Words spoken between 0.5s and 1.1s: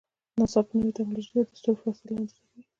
په نوی